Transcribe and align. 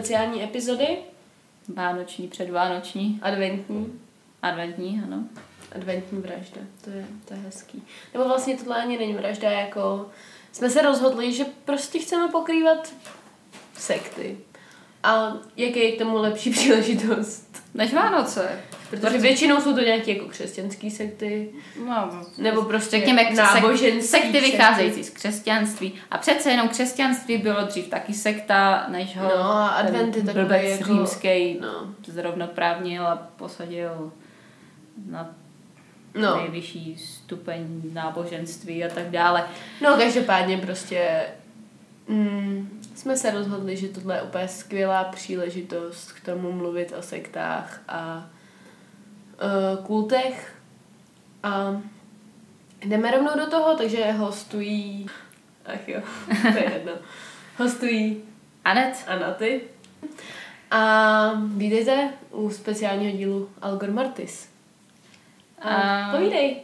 speciální 0.00 0.44
epizody. 0.44 0.98
Vánoční, 1.74 2.28
předvánoční. 2.28 3.20
Adventní. 3.22 4.00
Adventní, 4.42 5.02
ano. 5.06 5.24
Adventní 5.74 6.20
vražda, 6.20 6.60
to 6.84 6.90
je, 6.90 7.06
to 7.24 7.34
je 7.34 7.40
hezký. 7.40 7.82
Nebo 8.14 8.24
vlastně 8.24 8.56
tohle 8.56 8.82
ani 8.82 8.98
není 8.98 9.14
vražda, 9.14 9.50
jako 9.50 10.10
jsme 10.52 10.70
se 10.70 10.82
rozhodli, 10.82 11.32
že 11.32 11.44
prostě 11.64 11.98
chceme 11.98 12.28
pokrývat 12.28 12.94
sekty. 13.74 14.38
A 15.02 15.32
jaký 15.56 15.78
je 15.80 15.92
k 15.92 15.98
tomu 15.98 16.16
lepší 16.16 16.50
příležitost? 16.58 17.62
Než 17.74 17.92
Vánoce. 17.94 18.50
Protože 18.90 19.18
většinou 19.18 19.60
jsou 19.60 19.74
to 19.74 19.80
nějaké 19.80 20.12
jako 20.12 20.28
křesťanské 20.28 20.90
sekty. 20.90 21.48
No, 21.86 22.10
Nebo 22.38 22.62
prostě 22.62 22.96
řekněme, 22.96 23.30
náboženský 23.34 24.02
sekty 24.08 24.40
vycházející 24.40 25.04
z 25.04 25.10
křesťanství. 25.10 25.92
A 26.10 26.18
přece 26.18 26.50
jenom 26.50 26.68
křesťanství 26.68 27.38
bylo 27.38 27.64
dřív 27.64 27.88
taky 27.88 28.14
sekta, 28.14 28.86
než 28.88 29.16
ho 29.16 29.22
No 29.28 29.42
a 29.44 29.68
advent 29.68 30.16
je 30.16 30.22
takový 30.22 30.44
blbec 30.44 30.62
jako- 30.64 30.84
římský 30.84 31.58
No. 31.60 31.94
zrovnoprávnil 32.06 33.06
a 33.06 33.16
posadil 33.36 34.12
na 35.10 35.34
No. 36.14 36.36
nejvyšší 36.36 36.96
stupeň 36.98 37.66
náboženství 37.92 38.84
a 38.84 38.88
tak 38.94 39.10
dále. 39.10 39.44
No, 39.80 39.96
každopádně 39.96 40.58
prostě 40.58 41.22
mm, 42.08 42.79
jsme 43.00 43.16
se 43.16 43.30
rozhodli, 43.30 43.76
že 43.76 43.88
tohle 43.88 44.16
je 44.16 44.22
úplně 44.22 44.48
skvělá 44.48 45.04
příležitost 45.04 46.12
k 46.12 46.24
tomu 46.24 46.52
mluvit 46.52 46.92
o 46.98 47.02
sektách 47.02 47.80
a 47.88 48.26
uh, 49.76 49.84
kultech. 49.86 50.56
A 51.42 51.80
jdeme 52.84 53.10
rovnou 53.10 53.30
do 53.36 53.46
toho, 53.50 53.76
takže 53.76 54.12
hostují... 54.12 55.06
Ach 55.66 55.88
jo, 55.88 56.00
to 56.52 56.58
je 56.58 56.72
jedno. 56.74 56.92
Hostují 57.58 58.22
Anet? 58.64 59.04
Anaty. 59.06 59.60
A 60.70 61.32
vítejte 61.56 62.10
u 62.30 62.50
speciálního 62.50 63.16
dílu 63.16 63.50
Algor 63.62 63.90
Martis. 63.90 64.48
A 65.62 65.68
A- 65.68 66.16
povídej. 66.16 66.56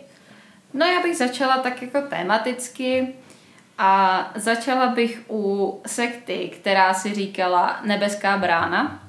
No 0.74 0.86
já 0.86 1.02
bych 1.02 1.16
začala 1.16 1.58
tak 1.58 1.82
jako 1.82 2.02
tematicky 2.02 3.14
a 3.78 4.30
začala 4.34 4.86
bych 4.86 5.22
u 5.30 5.80
sekty, 5.86 6.48
která 6.48 6.94
si 6.94 7.14
říkala 7.14 7.80
Nebeská 7.84 8.38
brána, 8.38 9.02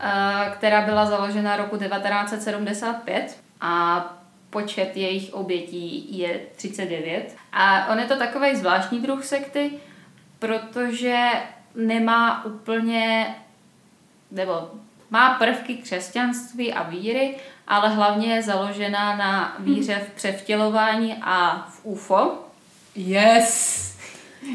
a 0.00 0.50
která 0.50 0.80
byla 0.80 1.06
založena 1.06 1.56
roku 1.56 1.76
1975 1.76 3.40
a 3.60 4.04
počet 4.50 4.96
jejich 4.96 5.34
obětí 5.34 6.18
je 6.18 6.40
39. 6.56 7.36
A 7.52 7.86
on 7.86 7.98
je 7.98 8.06
to 8.06 8.18
takový 8.18 8.56
zvláštní 8.56 9.00
druh 9.00 9.24
sekty, 9.24 9.70
protože 10.38 11.28
nemá 11.74 12.44
úplně, 12.44 13.34
nebo 14.30 14.70
má 15.10 15.34
prvky 15.34 15.76
křesťanství 15.76 16.72
a 16.72 16.82
víry, 16.82 17.36
ale 17.68 17.88
hlavně 17.88 18.34
je 18.34 18.42
založená 18.42 19.16
na 19.16 19.56
víře 19.58 20.06
v 20.06 20.14
převtělování 20.16 21.16
a 21.22 21.66
v 21.70 21.80
UFO. 21.84 22.38
Yes! 22.94 23.91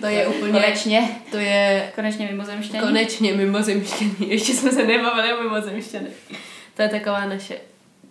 To 0.01 0.07
je 0.07 0.27
úplně... 0.27 0.51
Konečně, 0.51 1.09
To 1.31 1.37
je 1.37 1.91
konečně 1.95 2.27
mimozemštění. 2.27 2.83
konečně 2.83 3.33
mimozemštění. 3.33 4.15
Ještě 4.31 4.53
jsme 4.53 4.71
se 4.71 4.83
nebavili 4.83 5.33
o 5.33 5.43
mimozemštění. 5.43 6.07
To 6.75 6.81
je 6.81 6.89
taková 6.89 7.25
naše 7.25 7.57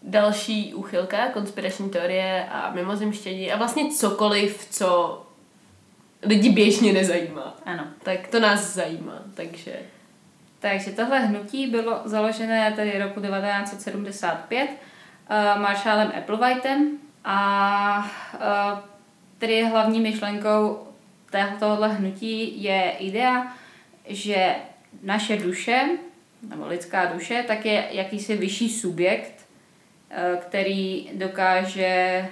další 0.02 0.74
úchylka, 0.74 1.26
konspirační 1.32 1.90
teorie 1.90 2.46
a 2.52 2.70
mimozemštění 2.74 3.52
a 3.52 3.56
vlastně 3.56 3.90
cokoliv, 3.90 4.66
co 4.70 5.22
lidi 6.22 6.50
běžně 6.50 6.92
nezajímá. 6.92 7.56
Ano. 7.64 7.84
Tak 8.02 8.26
to 8.28 8.40
nás 8.40 8.74
zajímá, 8.74 9.22
takže... 9.34 9.72
Takže 10.58 10.90
tohle 10.90 11.18
hnutí 11.18 11.66
bylo 11.66 12.00
založené 12.04 12.72
tedy 12.72 12.98
roku 12.98 13.20
1975 13.20 14.70
uh, 14.70 15.62
Marshallem 15.62 16.12
Applewhitem 16.18 16.90
a 17.24 18.10
uh, 18.34 18.78
tedy 19.38 19.64
hlavní 19.64 20.00
myšlenkou 20.00 20.85
tohohle 21.58 21.88
hnutí 21.88 22.62
je 22.62 22.90
idea, 22.98 23.54
že 24.08 24.54
naše 25.02 25.36
duše, 25.36 25.88
nebo 26.48 26.66
lidská 26.66 27.04
duše, 27.04 27.44
tak 27.48 27.64
je 27.66 27.84
jakýsi 27.90 28.36
vyšší 28.36 28.68
subjekt, 28.70 29.46
eh, 30.10 30.38
který 30.42 31.10
dokáže 31.14 32.28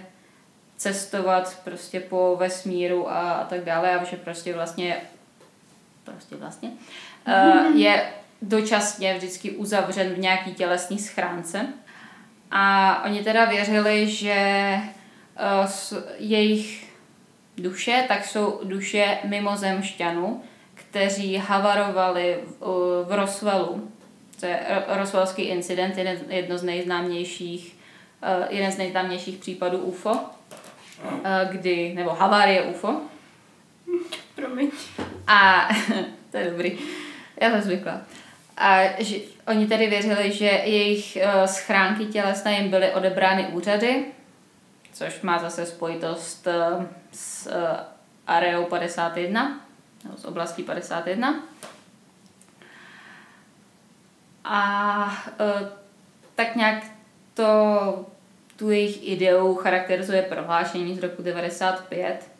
cestovat 0.76 1.60
prostě 1.64 2.00
po 2.00 2.36
vesmíru 2.36 3.10
a, 3.10 3.32
a 3.32 3.44
tak 3.44 3.60
dále 3.64 3.94
a 3.94 4.04
že 4.04 4.16
prostě 4.16 4.54
vlastně 4.54 4.96
prostě 6.04 6.36
vlastně 6.36 6.70
uh, 7.26 7.76
je 7.76 8.06
dočasně 8.42 9.14
vždycky 9.14 9.50
uzavřen 9.50 10.08
v 10.14 10.18
nějaký 10.18 10.54
tělesní 10.54 10.98
schránce. 10.98 11.66
A 12.50 13.02
oni 13.04 13.24
teda 13.24 13.44
věřili, 13.44 14.08
že 14.10 14.34
s- 15.66 16.06
jejich 16.18 16.93
duše, 17.58 18.04
tak 18.08 18.24
jsou 18.24 18.60
duše 18.64 19.18
mimozemšťanů, 19.24 20.42
kteří 20.74 21.36
havarovali 21.36 22.38
v, 22.60 23.06
Roswellu. 23.08 23.90
To 24.40 24.46
je 24.46 24.60
Ro- 24.70 24.98
Roswellský 24.98 25.42
incident, 25.42 25.98
jeden, 25.98 26.18
jedno 26.28 26.58
z 26.58 26.62
nejznámějších, 26.62 27.76
uh, 28.22 28.54
jeden 28.54 28.72
z 28.72 28.78
nejznámějších 28.78 29.38
případů 29.38 29.78
UFO, 29.78 30.12
uh, 30.12 30.20
kdy, 31.50 31.92
nebo 31.94 32.10
havárie 32.10 32.62
UFO. 32.62 33.00
Promiň. 34.34 34.70
A 35.26 35.68
to 36.30 36.36
je 36.36 36.50
dobrý. 36.50 36.78
Já 37.40 37.50
jsem 37.50 37.62
zvykla. 37.62 38.00
A 38.56 38.82
že 38.98 39.16
oni 39.46 39.66
tedy 39.66 39.86
věřili, 39.86 40.32
že 40.32 40.44
jejich 40.46 41.18
uh, 41.20 41.44
schránky 41.44 42.06
tělesné 42.06 42.58
jim 42.58 42.70
byly 42.70 42.92
odebrány 42.92 43.46
úřady, 43.46 44.04
což 44.94 45.20
má 45.20 45.38
zase 45.38 45.66
spojitost 45.66 46.46
uh, 46.46 46.84
s 47.12 47.46
uh, 47.46 47.52
areou 48.26 48.64
51, 48.64 49.60
nebo 50.04 50.16
s 50.16 50.24
oblastí 50.24 50.62
51. 50.62 51.42
A 54.44 55.24
uh, 55.40 55.68
tak 56.34 56.56
nějak 56.56 56.84
to 57.34 58.06
tu 58.56 58.70
jejich 58.70 59.08
ideu 59.08 59.54
charakterizuje 59.54 60.22
prohlášení 60.22 60.96
z 60.96 61.02
roku 61.02 61.22
95, 61.22 62.30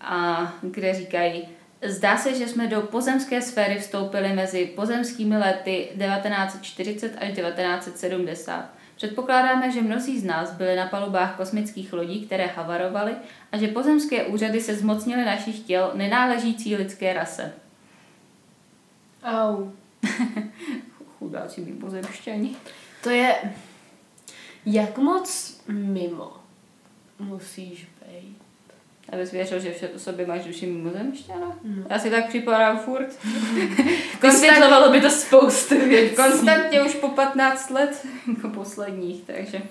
a 0.00 0.52
kde 0.62 0.94
říkají, 0.94 1.48
zdá 1.82 2.16
se, 2.16 2.34
že 2.34 2.48
jsme 2.48 2.66
do 2.66 2.80
pozemské 2.80 3.42
sféry 3.42 3.78
vstoupili 3.78 4.32
mezi 4.32 4.66
pozemskými 4.66 5.36
lety 5.36 5.88
1940 5.98 7.12
až 7.18 7.32
1970. 7.32 8.81
Předpokládáme, 9.02 9.70
že 9.70 9.82
mnozí 9.82 10.20
z 10.20 10.24
nás 10.24 10.52
byli 10.52 10.76
na 10.76 10.86
palubách 10.86 11.36
kosmických 11.36 11.92
lodí, 11.92 12.26
které 12.26 12.46
havarovaly 12.46 13.14
a 13.52 13.56
že 13.56 13.68
pozemské 13.68 14.24
úřady 14.24 14.60
se 14.60 14.74
zmocnily 14.74 15.24
našich 15.24 15.60
těl 15.60 15.90
nenáležící 15.94 16.76
lidské 16.76 17.12
rase. 17.12 17.52
Au. 19.24 19.70
Chudáci 21.18 21.60
mimozemšťani. 21.60 22.56
To 23.02 23.10
je... 23.10 23.34
Jak 24.66 24.98
moc 24.98 25.60
mimo 25.68 26.36
musíš 27.18 27.88
být? 28.06 28.36
Abys 29.12 29.30
věřil, 29.32 29.60
že 29.60 29.70
vše- 29.70 29.88
v 29.96 30.00
sobě 30.02 30.26
máš 30.26 30.44
duši 30.44 30.66
mimozemšťana? 30.66 31.46
No. 31.64 31.84
Já 31.90 31.98
si 31.98 32.10
tak 32.10 32.28
připadám 32.28 32.78
furt. 32.78 33.06
Vysvětlovalo 34.22 34.92
by 34.92 35.00
to 35.00 35.10
spoustu 35.10 35.78
věcí. 35.88 36.16
Konstantně 36.16 36.82
už 36.82 36.94
po 36.94 37.08
15 37.08 37.70
let, 37.70 38.06
jako 38.28 38.48
posledních, 38.48 39.22
takže. 39.26 39.62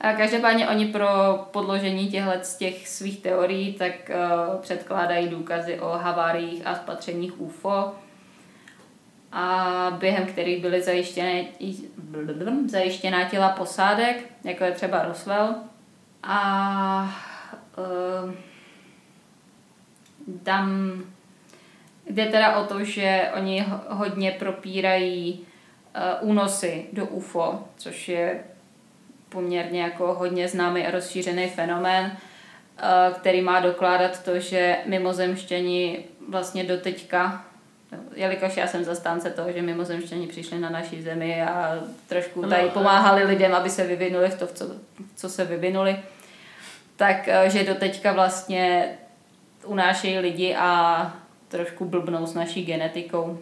A 0.00 0.12
každopádně 0.12 0.68
oni 0.68 0.86
pro 0.86 1.08
podložení 1.50 2.08
těchto 2.08 2.30
z 2.42 2.56
těch 2.56 2.88
svých 2.88 3.20
teorií 3.20 3.74
tak 3.74 3.92
uh, 4.08 4.60
předkládají 4.60 5.28
důkazy 5.28 5.80
o 5.80 5.88
haváriích 5.88 6.66
a 6.66 6.74
spatřeních 6.74 7.40
UFO, 7.40 7.94
a 9.32 9.96
během 10.00 10.26
kterých 10.26 10.62
byly 10.62 10.82
zajištěné, 10.82 11.44
zajištěná 12.66 13.24
těla 13.24 13.48
posádek, 13.48 14.16
jako 14.44 14.64
je 14.64 14.72
třeba 14.72 15.02
Roswell. 15.02 15.54
A 16.22 17.16
uh, 18.24 18.34
tam 20.42 20.94
Jde 22.10 22.26
teda 22.26 22.56
o 22.56 22.64
to, 22.64 22.84
že 22.84 23.30
oni 23.36 23.60
ho- 23.60 23.80
hodně 23.88 24.30
propírají 24.30 25.46
uh, 26.22 26.28
únosy 26.30 26.86
do 26.92 27.06
UFO, 27.06 27.64
což 27.76 28.08
je 28.08 28.40
poměrně 29.28 29.82
jako 29.82 30.14
hodně 30.14 30.48
známý 30.48 30.86
a 30.86 30.90
rozšířený 30.90 31.48
fenomén, 31.48 32.04
uh, 32.06 33.14
který 33.14 33.40
má 33.42 33.60
dokládat 33.60 34.24
to, 34.24 34.38
že 34.38 34.76
mimozemštěni 34.86 36.04
vlastně 36.28 36.64
doteďka, 36.64 37.44
jelikož 38.14 38.56
já 38.56 38.66
jsem 38.66 38.84
zastánce 38.84 39.30
toho, 39.30 39.52
že 39.52 39.62
mimozemštěni 39.62 40.26
přišli 40.26 40.58
na 40.58 40.70
naší 40.70 41.02
zemi 41.02 41.42
a 41.42 41.78
trošku 42.08 42.42
No, 42.42 42.48
tady 42.48 42.68
pomáhali 42.68 43.24
lidem, 43.24 43.54
aby 43.54 43.70
se 43.70 43.86
vyvinuli 43.86 44.28
v 44.28 44.38
to, 44.38 44.46
v 44.46 44.52
co, 44.52 44.66
co 45.16 45.28
se 45.28 45.44
vyvinuli, 45.44 45.96
tak 46.96 47.28
uh, 47.44 47.50
že 47.50 47.64
doteďka 47.64 48.12
vlastně 48.12 48.88
unášejí 49.64 50.18
lidi 50.18 50.56
a 50.58 51.12
trošku 51.48 51.84
blbnou 51.84 52.26
s 52.26 52.34
naší 52.34 52.64
genetikou. 52.64 53.38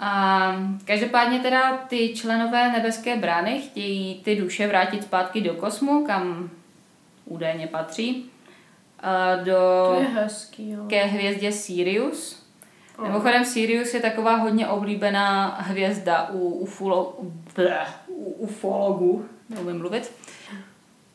A 0.00 0.52
každopádně 0.84 1.40
teda 1.40 1.76
ty 1.76 2.14
členové 2.14 2.72
nebeské 2.72 3.16
brány 3.16 3.60
chtějí 3.62 4.20
ty 4.24 4.36
duše 4.36 4.66
vrátit 4.66 5.02
zpátky 5.02 5.40
do 5.40 5.54
kosmu, 5.54 6.06
kam 6.06 6.50
údajně 7.24 7.66
patří. 7.66 8.30
Do, 9.44 9.52
To 9.94 10.00
je 10.00 10.08
hezký, 10.08 10.70
jo. 10.70 10.84
ke 10.88 11.04
hvězdě 11.04 11.52
Sirius. 11.52 12.46
Oh. 12.98 13.06
Mimochodem 13.06 13.44
Sirius 13.44 13.94
je 13.94 14.00
taková 14.00 14.36
hodně 14.36 14.68
oblíbená 14.68 15.46
hvězda 15.60 16.28
u, 16.32 16.38
ufolo, 16.48 17.16
bleh, 17.54 18.00
u 18.08 18.24
ufologů, 18.32 19.26
neumím 19.48 19.78
mluvit. 19.78 20.12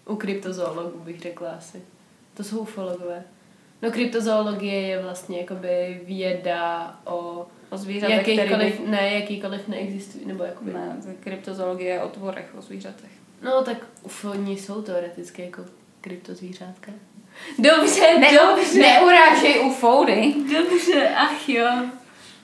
U 0.06 0.16
kryptozoologů 0.16 1.00
bych 1.00 1.20
řekla 1.22 1.52
asi. 1.52 1.82
To 2.34 2.44
jsou 2.44 2.60
ufologové. 2.60 3.24
No 3.82 3.92
kryptozoologie 3.92 4.82
je 4.82 5.02
vlastně 5.02 5.40
jakoby 5.40 6.02
věda 6.06 6.96
o 7.06 7.48
O 7.70 7.78
zvířatech, 7.78 8.22
který 8.22 8.38
jakýkoliv, 8.38 8.80
by... 8.80 8.88
ne, 8.88 9.14
jakýkoliv 9.14 9.68
neexistují, 9.68 10.26
nebo 10.26 10.44
jakoby... 10.44 10.74
Ne, 10.74 10.98
kryptozoologie 11.20 11.94
je 11.94 12.02
o 12.02 12.10
tvorech, 12.10 12.46
o 12.58 12.62
zvířatech. 12.62 13.10
No 13.42 13.64
tak 13.64 13.78
ufoni 14.04 14.58
jsou 14.58 14.82
teoreticky 14.82 15.42
jako 15.42 15.62
kryptozvířátka. 16.02 16.92
Dobře, 17.60 18.20
Ne, 18.20 18.28
dobře. 18.34 18.80
neurážej 18.80 19.60
ufoudy. 19.66 20.34
Dobře, 20.54 21.10
ach 21.16 21.50
jo. 21.50 21.70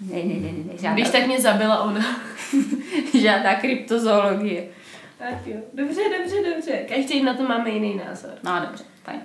Ne, 0.02 0.24
ne, 0.24 0.34
ne, 0.36 0.52
ne, 0.52 0.78
žádná, 0.78 0.94
Když 0.94 1.10
tak 1.10 1.28
mě 1.28 1.42
zabila 1.42 1.84
ona. 1.84 2.06
žádná 3.22 3.56
kryptozoologie. 3.56 4.68
Ach 5.20 5.48
jo. 5.48 5.58
Dobře, 5.74 6.02
dobře, 6.18 6.36
dobře. 6.54 6.72
Každý 6.72 7.24
na 7.24 7.34
to 7.34 7.44
máme 7.44 7.70
jiný 7.70 8.02
názor. 8.08 8.32
No 8.44 8.60
dobře, 8.68 8.84
fajn. 9.04 9.20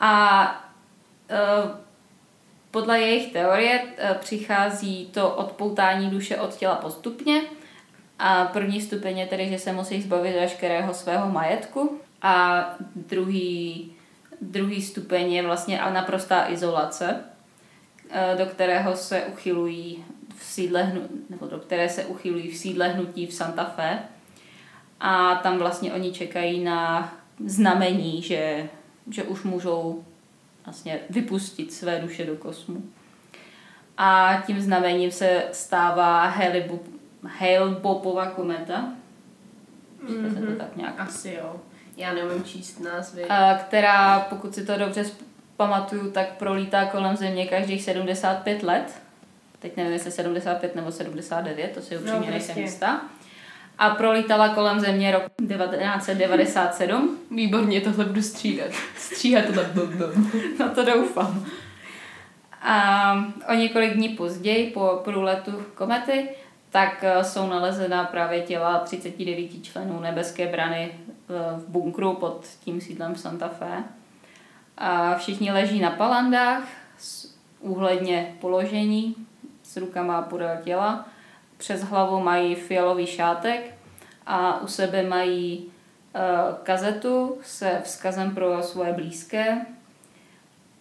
A 0.00 0.67
podle 2.70 3.00
jejich 3.00 3.32
teorie 3.32 3.82
uh, 3.82 4.16
přichází 4.16 5.06
to 5.06 5.34
odpoutání 5.34 6.10
duše 6.10 6.36
od 6.36 6.56
těla 6.56 6.74
postupně. 6.74 7.42
A 8.18 8.44
první 8.44 8.80
stupeň 8.80 9.18
je 9.18 9.26
tedy, 9.26 9.48
že 9.48 9.58
se 9.58 9.72
musí 9.72 10.02
zbavit 10.02 10.34
veškerého 10.34 10.94
svého 10.94 11.32
majetku. 11.32 12.00
A 12.22 12.64
druhý, 12.96 13.92
druhý 14.40 14.82
stupeň 14.82 15.32
je 15.32 15.42
vlastně 15.42 15.80
naprostá 15.92 16.50
izolace, 16.50 17.24
eh, 18.10 18.34
do 18.38 18.46
kterého 18.46 18.96
se 18.96 19.22
uchylují 19.22 20.04
v 20.38 20.44
sídle, 20.44 20.92
nebo 21.30 21.46
do 21.46 21.58
které 21.58 21.88
se 21.88 22.04
uchylují 22.04 22.50
v 22.50 22.56
sídle 22.56 22.88
hnutí 22.88 23.26
v 23.26 23.34
Santa 23.34 23.64
Fe. 23.64 23.98
A 25.00 25.34
tam 25.34 25.58
vlastně 25.58 25.92
oni 25.92 26.12
čekají 26.12 26.64
na 26.64 27.12
znamení, 27.46 28.22
že, 28.22 28.68
že 29.10 29.22
už 29.22 29.42
můžou 29.42 30.04
vlastně 30.68 31.00
vypustit 31.10 31.72
své 31.72 32.00
duše 32.00 32.26
do 32.26 32.36
kosmu. 32.36 32.82
A 33.98 34.42
tím 34.46 34.60
znamením 34.60 35.10
se 35.10 35.44
stává 35.52 36.32
Hale-Bopp- 36.38 36.98
Hale-Boppova 37.40 38.30
kometa, 38.30 38.92
mm-hmm. 40.06 40.34
se 40.34 40.46
to 40.46 40.52
tak 40.58 40.76
nějak 40.76 41.00
Asi 41.00 41.38
jo. 41.42 41.56
Já 41.96 42.12
neumím 42.14 42.44
číst 42.44 42.80
názvy. 42.80 43.24
a 43.24 43.54
která, 43.54 44.20
pokud 44.20 44.54
si 44.54 44.66
to 44.66 44.78
dobře 44.78 45.04
pamatuju, 45.56 46.10
tak 46.10 46.28
prolítá 46.36 46.84
kolem 46.86 47.16
Země 47.16 47.46
každých 47.46 47.82
75 47.82 48.62
let. 48.62 49.02
Teď 49.58 49.76
nevím, 49.76 49.92
jestli 49.92 50.10
75 50.10 50.74
nebo 50.74 50.92
79, 50.92 51.70
to 51.74 51.80
si 51.80 51.98
upřímně 51.98 52.20
No, 52.20 52.30
nejsem 52.30 52.58
jistá. 52.58 53.00
A 53.78 53.90
prolítala 53.90 54.48
kolem 54.48 54.80
Země 54.80 55.12
rok 55.12 55.22
1997. 55.48 57.18
Výborně, 57.30 57.80
tohle 57.80 58.04
budu 58.04 58.22
střídat. 58.22 58.70
Stříhat 58.96 59.44
tohle 59.44 59.64
blb, 59.74 59.90
blb. 59.90 60.14
No 60.58 60.68
to 60.74 60.84
doufám. 60.84 61.44
A 62.62 63.12
o 63.48 63.54
několik 63.54 63.94
dní 63.94 64.08
později, 64.08 64.70
po 64.70 65.00
průletu 65.04 65.62
komety, 65.74 66.28
tak 66.70 67.04
eh, 67.04 67.24
jsou 67.24 67.46
nalezena 67.46 68.04
právě 68.04 68.40
těla 68.42 68.78
39 68.78 69.64
členů 69.64 70.00
nebeské 70.00 70.46
brany 70.46 70.90
eh, 70.92 71.60
v 71.60 71.68
bunkru 71.68 72.14
pod 72.14 72.46
tím 72.60 72.80
sídlem 72.80 73.16
Santa 73.16 73.48
Fe. 73.48 73.84
A 74.78 75.14
všichni 75.14 75.52
leží 75.52 75.80
na 75.80 75.90
palandách, 75.90 76.64
úhledně 77.60 78.36
položení, 78.40 79.14
s 79.62 79.76
rukama 79.76 80.22
podél 80.22 80.56
těla. 80.64 81.08
Přes 81.58 81.82
hlavu 81.82 82.20
mají 82.20 82.54
fialový 82.54 83.06
šátek 83.06 83.74
a 84.26 84.60
u 84.60 84.66
sebe 84.66 85.02
mají 85.02 85.72
eh, 86.14 86.20
kazetu 86.62 87.38
se 87.42 87.80
vzkazem 87.84 88.34
pro 88.34 88.62
svoje 88.62 88.92
blízké, 88.92 89.66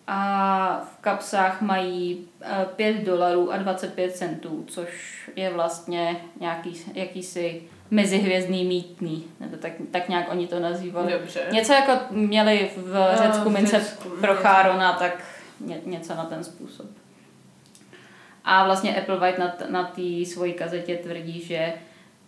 a 0.08 0.88
v 0.94 1.02
kapsách 1.02 1.62
mají 1.62 2.28
eh, 2.42 2.66
5 2.76 3.04
dolarů 3.04 3.52
a 3.52 3.58
25 3.58 4.16
centů, 4.16 4.66
což 4.68 4.90
je 5.36 5.50
vlastně 5.54 6.22
nějaký, 6.40 6.74
jakýsi 6.94 7.64
mezihvězdný 7.92 8.66
mítný, 8.66 9.24
nebo 9.40 9.58
tak, 9.58 9.72
tak 9.92 10.10
nějak 10.10 10.32
oni 10.32 10.48
to 10.48 10.60
nazývali. 10.60 11.14
Dobře. 11.14 11.42
Něco 11.52 11.74
jako 11.74 11.92
měli 12.10 12.70
v 12.78 12.98
A, 12.98 13.16
Řecku 13.16 13.50
mince 13.50 13.86
pro. 14.22 14.36
Chárona, 14.36 14.94
tak 14.94 15.24
ně, 15.60 15.82
něco 15.86 16.16
na 16.16 16.26
ten 16.26 16.44
způsob. 16.44 16.86
A 18.50 18.66
vlastně 18.66 18.96
Applewhite 19.02 19.40
na, 19.40 19.48
t- 19.48 19.66
na 19.70 19.84
té 19.84 20.26
svojí 20.26 20.54
kazetě 20.54 20.96
tvrdí, 20.98 21.42
že 21.42 21.74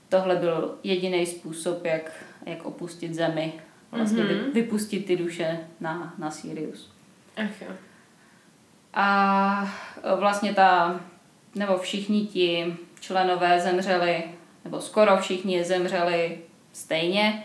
tohle 0.10 0.36
byl 0.36 0.78
jediný 0.84 1.26
způsob, 1.26 1.86
jak, 1.86 2.12
jak 2.46 2.66
opustit 2.66 3.14
zemi, 3.14 3.54
vlastně 3.92 4.24
Mhm. 4.24 4.34
mm-hmm. 4.34 4.54
vypustit 4.54 5.06
ty 5.06 5.16
duše 5.18 5.60
na, 5.80 6.14
na 6.18 6.32
Sirius. 6.32 6.92
Ach 7.38 7.62
jo. 7.62 7.68
A 8.94 9.72
vlastně 10.16 10.54
ta, 10.54 11.00
nebo 11.56 11.78
všichni 11.78 12.26
ti 12.26 12.76
členové 13.00 13.60
zemřeli, 13.62 14.24
nebo 14.66 14.82
skoro 14.82 15.18
všichni 15.18 15.64
zemřeli 15.64 16.38
stejně. 16.74 17.44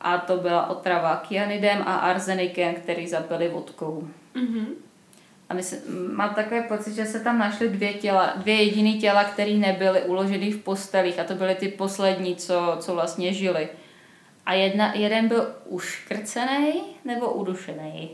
A 0.00 0.18
to 0.18 0.36
byla 0.36 0.66
otrava 0.66 1.16
kyanidem 1.16 1.82
a 1.86 1.96
arsenikem, 1.96 2.74
který 2.74 3.06
zapili 3.08 3.48
vodkou. 3.48 4.08
Mhm. 4.34 4.66
A 5.48 5.54
my 5.54 5.62
se, 5.62 5.82
mám 6.12 6.34
takový 6.34 6.60
pocit, 6.68 6.94
že 6.94 7.04
se 7.06 7.20
tam 7.20 7.38
našly 7.38 7.68
dvě 7.68 7.94
těla, 7.94 8.32
dvě 8.36 8.62
jediné 8.62 8.92
těla, 8.92 9.24
které 9.24 9.52
nebyly 9.52 10.02
uloženy 10.02 10.50
v 10.50 10.62
postelích 10.62 11.18
a 11.18 11.24
to 11.24 11.34
byly 11.34 11.54
ty 11.54 11.68
poslední, 11.68 12.36
co, 12.36 12.76
co 12.80 12.94
vlastně 12.94 13.32
žili. 13.32 13.68
A 14.46 14.52
jedna, 14.52 14.94
jeden 14.94 15.28
byl 15.28 15.54
uškrcený 15.64 16.82
nebo 17.04 17.32
udušený. 17.32 18.10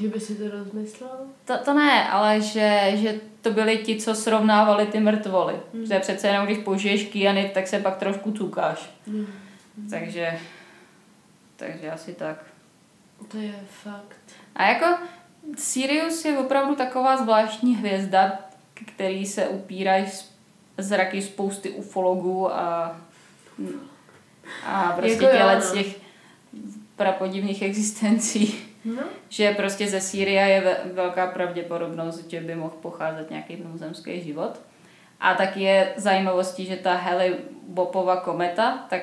Že 0.00 0.08
by 0.08 0.20
si 0.20 0.34
to 0.34 0.50
rozmyslel? 0.50 1.18
To, 1.44 1.58
to 1.64 1.74
ne, 1.74 2.10
ale 2.10 2.40
že, 2.40 2.92
že 2.94 3.20
to 3.40 3.50
byli 3.50 3.78
ti, 3.78 3.96
co 3.96 4.14
srovnávali 4.14 4.86
ty 4.86 5.00
mrtvoly. 5.00 5.54
Hmm. 5.72 5.80
Mm. 5.80 5.86
Že 5.86 5.98
přece 5.98 6.28
jenom, 6.28 6.46
když 6.46 6.58
požiješ 6.58 7.04
kyanid, 7.04 7.52
tak 7.52 7.68
se 7.68 7.78
pak 7.78 7.96
trošku 7.96 8.32
cukáš. 8.32 8.90
Mm. 9.06 9.26
Takže, 9.90 10.38
takže 11.56 11.90
asi 11.90 12.14
tak. 12.14 12.44
To 13.28 13.38
je 13.38 13.54
fakt. 13.82 14.20
A 14.56 14.68
jako 14.68 14.86
Sirius 15.56 16.24
je 16.24 16.38
opravdu 16.38 16.74
taková 16.74 17.16
zvláštní 17.16 17.76
hvězda, 17.76 18.38
k 18.74 18.80
který 18.92 19.26
se 19.26 19.48
upírají 19.48 20.06
z- 20.06 20.30
zraky 20.78 21.22
spousty 21.22 21.70
ufologů 21.70 22.52
a, 22.54 22.96
a 24.66 24.92
prostě 24.96 25.12
Jako 25.12 25.24
jo, 25.24 25.30
těle 25.32 25.56
no. 25.68 25.72
těch 25.74 25.96
prapodivných 26.96 27.62
existencí. 27.62 28.54
No. 28.84 29.02
Že 29.28 29.54
prostě 29.54 29.88
ze 29.88 30.00
Sýrie 30.00 30.42
je 30.48 30.60
ve- 30.60 30.92
velká 30.92 31.26
pravděpodobnost, 31.26 32.30
že 32.30 32.40
by 32.40 32.54
mohl 32.54 32.74
pocházet 32.82 33.30
nějaký 33.30 33.56
mimozemský 33.56 34.20
život. 34.24 34.60
A 35.20 35.34
tak 35.34 35.56
je 35.56 35.92
zajímavostí, 35.96 36.64
že 36.66 36.76
ta 36.76 36.94
Halley 36.96 37.34
Bopova 37.68 38.16
kometa, 38.16 38.86
tak 38.90 39.02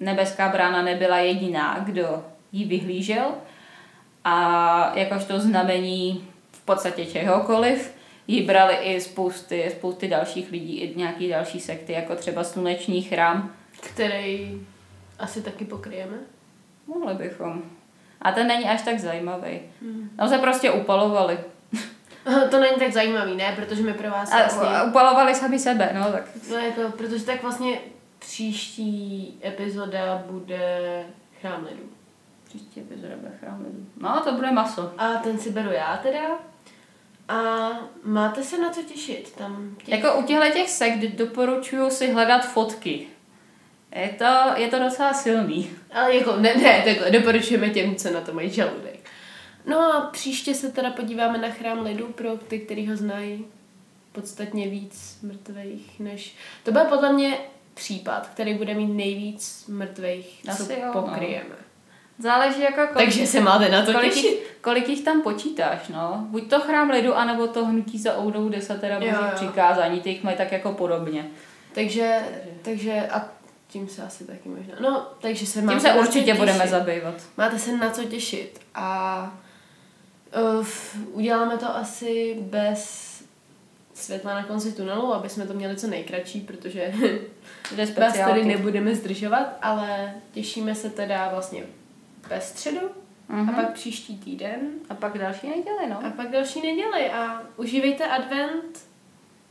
nebeská 0.00 0.48
brána 0.48 0.82
nebyla 0.82 1.18
jediná, 1.18 1.78
kdo 1.78 2.24
ji 2.52 2.64
vyhlížel. 2.64 3.34
A 4.28 4.92
jakožto 4.94 5.40
znamení 5.40 6.28
v 6.52 6.64
podstatě 6.64 7.06
čehokoliv, 7.06 7.94
ji 8.26 8.42
brali 8.42 8.74
i 8.74 9.00
spousty, 9.00 9.68
spousty 9.70 10.08
dalších 10.08 10.50
lidí, 10.50 10.80
i 10.80 10.98
nějaký 10.98 11.28
další 11.28 11.60
sekty, 11.60 11.92
jako 11.92 12.16
třeba 12.16 12.44
sluneční 12.44 13.02
chrám. 13.02 13.52
Který 13.80 14.60
asi 15.18 15.42
taky 15.42 15.64
pokryjeme. 15.64 16.16
Mohli 16.86 17.14
bychom. 17.14 17.62
A 18.22 18.32
ten 18.32 18.46
není 18.46 18.64
až 18.64 18.82
tak 18.82 18.98
zajímavý. 18.98 19.60
Hmm. 19.82 20.10
Tam 20.16 20.28
se 20.28 20.38
prostě 20.38 20.70
upalovali. 20.70 21.38
To 22.50 22.60
není 22.60 22.76
tak 22.78 22.92
zajímavý, 22.92 23.36
ne? 23.36 23.52
Protože 23.56 23.82
my 23.82 23.94
pro 23.94 24.10
vás 24.10 24.32
A, 24.32 24.36
vlastně... 24.36 24.68
upalovali 24.88 25.34
sami 25.34 25.58
sebe, 25.58 25.90
no 25.94 26.12
tak. 26.12 26.24
No 26.50 26.56
jako, 26.56 26.80
protože 26.98 27.24
tak 27.24 27.42
vlastně 27.42 27.78
příští 28.18 29.34
epizoda 29.44 30.24
bude 30.30 31.04
Chrám 31.40 31.64
lidu. 31.64 31.95
Příští 32.56 32.80
epizoda 32.80 33.16
bude. 33.16 33.30
No, 33.96 34.20
to 34.24 34.32
bude 34.32 34.50
maso. 34.50 34.92
A 34.98 35.14
ten 35.14 35.38
si 35.38 35.50
beru 35.50 35.72
já 35.72 35.96
teda. 35.96 36.20
A 37.28 37.68
máte 38.04 38.42
se 38.42 38.58
na 38.58 38.70
co 38.70 38.82
těšit. 38.82 39.34
Tam 39.34 39.76
těch... 39.84 39.88
Jako 39.88 40.18
u 40.18 40.22
těchto 40.22 40.52
těch 40.52 40.70
sekt 40.70 40.98
doporučuju 40.98 41.90
si 41.90 42.12
hledat 42.12 42.46
fotky. 42.46 43.06
Je 43.94 44.08
to, 44.08 44.60
je 44.60 44.68
to 44.68 44.78
docela 44.78 45.14
silný. 45.14 45.70
Ale 45.92 46.14
jako, 46.14 46.36
ne, 46.36 46.54
ne, 46.54 46.82
takhle, 46.84 47.10
doporučujeme 47.10 47.70
těm, 47.70 47.96
co 47.96 48.10
na 48.10 48.20
to 48.20 48.32
mají 48.32 48.50
žaludek. 48.50 49.10
No 49.66 49.78
a 49.78 50.00
příště 50.00 50.54
se 50.54 50.72
teda 50.72 50.90
podíváme 50.90 51.38
na 51.38 51.50
Chrám 51.50 51.80
lidu 51.80 52.06
pro 52.06 52.36
ty, 52.36 52.58
kteří 52.58 52.88
ho 52.88 52.96
znají. 52.96 53.44
podstatně 54.12 54.68
víc 54.68 55.18
mrtvých 55.22 56.00
než... 56.00 56.36
To 56.62 56.72
byl 56.72 56.84
podle 56.84 57.12
mě 57.12 57.38
případ, 57.74 58.28
který 58.28 58.54
bude 58.54 58.74
mít 58.74 58.94
nejvíc 58.94 59.66
mrtvých, 59.68 60.42
co 60.44 60.50
Asi 60.50 60.72
jo, 60.72 60.92
no. 60.94 61.65
Záleží 62.18 62.60
jako 62.60 62.76
kolik, 62.76 62.94
Takže 62.94 63.26
se 63.26 63.40
máte 63.40 63.68
na 63.68 63.84
to 63.84 63.92
kolik, 63.92 64.14
těšit. 64.14 64.30
jich, 64.30 64.56
kolik 64.60 64.88
jich 64.88 65.04
tam 65.04 65.22
počítáš, 65.22 65.88
no. 65.88 66.26
Buď 66.28 66.50
to 66.50 66.60
chrám 66.60 66.90
lidu, 66.90 67.14
anebo 67.14 67.46
to 67.46 67.66
hnutí 67.66 67.98
za 67.98 68.18
oudou 68.18 68.48
desatera 68.48 68.98
božích 69.00 69.34
přikázání, 69.34 70.00
ty 70.00 70.10
jich 70.10 70.24
mají 70.24 70.36
tak 70.36 70.52
jako 70.52 70.72
podobně. 70.72 71.26
Takže, 71.74 72.20
takže 72.62 73.08
a 73.12 73.28
tím 73.68 73.88
se 73.88 74.02
asi 74.02 74.24
taky 74.24 74.48
možná. 74.48 74.74
No, 74.80 75.06
takže 75.20 75.46
se 75.46 75.58
Tím 75.58 75.66
máte 75.66 75.80
se 75.80 75.88
na 75.88 75.94
co 75.94 76.00
určitě 76.00 76.34
budeme 76.34 76.58
těšit. 76.58 76.70
zabývat. 76.70 77.14
Máte 77.36 77.58
se 77.58 77.76
na 77.76 77.90
co 77.90 78.04
těšit 78.04 78.60
a 78.74 79.34
uh, 80.58 80.66
uděláme 81.12 81.56
to 81.58 81.76
asi 81.76 82.36
bez 82.40 83.12
světla 83.94 84.34
na 84.34 84.44
konci 84.44 84.72
tunelu, 84.72 85.14
aby 85.14 85.28
jsme 85.28 85.46
to 85.46 85.54
měli 85.54 85.76
co 85.76 85.86
nejkratší, 85.86 86.40
protože 86.40 86.92
vás 88.00 88.18
tady 88.18 88.44
nebudeme 88.44 88.94
zdržovat, 88.94 89.46
ale 89.62 90.14
těšíme 90.32 90.74
se 90.74 90.90
teda 90.90 91.28
vlastně 91.28 91.62
ve 92.28 92.40
středu 92.40 92.80
Mhm. 93.28 93.50
a 93.50 93.52
pak 93.52 93.72
příští 93.72 94.18
týden 94.18 94.70
A 94.90 94.94
pak 94.94 95.18
další 95.18 95.48
neděli, 95.48 95.86
no. 95.90 96.06
a 96.06 96.10
pak 96.10 96.30
další 96.30 96.62
neděli 96.62 97.10
a 97.10 97.42
užívejte 97.56 98.06
advent, 98.06 98.78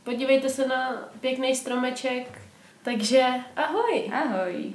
podívejte 0.04 0.48
se 0.48 0.66
na 0.68 1.08
pěkný 1.20 1.56
stromeček, 1.56 2.42
takže 2.82 3.26
ahoj! 3.56 4.10
Ahoj. 4.14 4.72